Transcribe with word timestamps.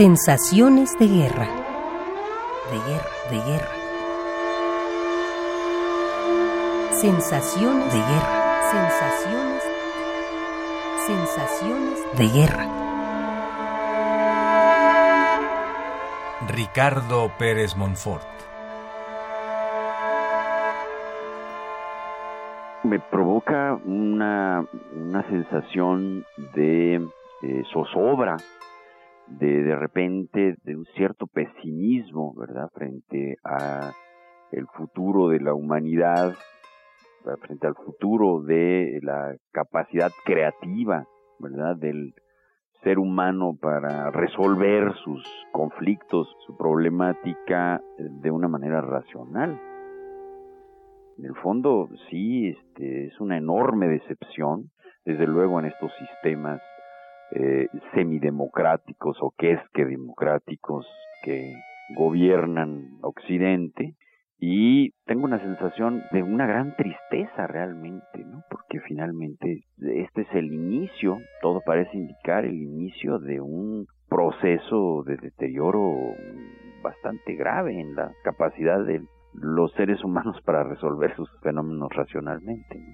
Sensaciones 0.00 0.98
de 0.98 1.06
guerra. 1.06 1.46
De 2.70 2.78
guerra, 2.90 3.10
de 3.28 3.36
guerra. 3.50 3.74
Sensaciones 6.92 7.92
de 7.92 7.98
guerra. 7.98 8.62
Sensaciones. 8.70 9.62
Sensaciones 11.06 12.16
de 12.16 12.28
guerra. 12.28 12.66
Ricardo 16.48 17.30
Pérez 17.38 17.76
Monfort. 17.76 18.26
Me 22.84 23.00
provoca 23.00 23.78
una, 23.84 24.64
una 24.96 25.28
sensación 25.28 26.24
de 26.54 27.06
eh, 27.42 27.62
zozobra, 27.70 28.38
de 29.38 29.62
de 29.62 29.76
repente 29.76 30.56
de 30.64 30.76
un 30.76 30.84
cierto 30.96 31.26
pesimismo, 31.26 32.34
¿verdad? 32.34 32.68
Frente 32.74 33.36
a 33.44 33.92
el 34.52 34.66
futuro 34.68 35.28
de 35.28 35.40
la 35.40 35.54
humanidad, 35.54 36.34
frente 37.40 37.66
al 37.66 37.74
futuro 37.74 38.42
de 38.42 38.98
la 39.02 39.36
capacidad 39.52 40.10
creativa, 40.24 41.06
¿verdad? 41.38 41.76
Del 41.76 42.14
ser 42.82 42.98
humano 42.98 43.56
para 43.60 44.10
resolver 44.10 44.94
sus 45.04 45.22
conflictos, 45.52 46.34
su 46.46 46.56
problemática 46.56 47.80
de 47.98 48.30
una 48.30 48.48
manera 48.48 48.80
racional. 48.80 49.60
En 51.18 51.26
el 51.26 51.34
fondo, 51.36 51.88
sí, 52.08 52.48
este, 52.48 53.06
es 53.08 53.20
una 53.20 53.36
enorme 53.36 53.88
decepción, 53.88 54.70
desde 55.04 55.26
luego 55.26 55.60
en 55.60 55.66
estos 55.66 55.92
sistemas 55.98 56.62
eh, 57.32 57.68
semidemocráticos 57.94 59.16
o 59.20 59.32
que 59.36 59.52
es 59.52 59.60
que 59.72 59.84
democráticos 59.84 60.86
que 61.22 61.54
gobiernan 61.96 62.98
Occidente 63.02 63.94
y 64.38 64.92
tengo 65.04 65.24
una 65.24 65.38
sensación 65.38 66.02
de 66.12 66.22
una 66.22 66.46
gran 66.46 66.74
tristeza 66.76 67.46
realmente, 67.46 68.24
¿no? 68.24 68.42
Porque 68.50 68.80
finalmente 68.80 69.64
este 69.78 70.22
es 70.22 70.28
el 70.32 70.52
inicio, 70.52 71.18
todo 71.42 71.60
parece 71.60 71.96
indicar 71.98 72.46
el 72.46 72.54
inicio 72.54 73.18
de 73.18 73.40
un 73.40 73.86
proceso 74.08 75.02
de 75.04 75.16
deterioro 75.16 76.14
bastante 76.82 77.34
grave 77.34 77.78
en 77.78 77.94
la 77.94 78.12
capacidad 78.24 78.82
de 78.82 79.02
los 79.34 79.72
seres 79.72 80.02
humanos 80.02 80.40
para 80.44 80.64
resolver 80.64 81.14
sus 81.16 81.30
fenómenos 81.42 81.90
racionalmente. 81.94 82.89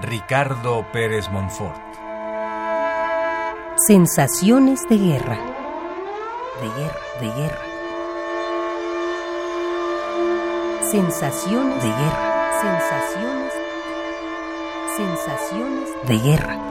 Ricardo 0.00 0.86
Pérez 0.90 1.28
Monfort. 1.30 1.78
Sensaciones 3.86 4.80
de 4.88 4.96
guerra. 4.96 5.38
De 6.62 6.68
guerra, 6.80 7.00
de 7.20 7.26
guerra. 7.26 7.62
Sensaciones 10.90 11.82
de 11.82 11.88
guerra. 11.88 12.52
Sensaciones. 12.62 13.52
Sensaciones 14.96 15.90
de 16.06 16.18
guerra. 16.18 16.61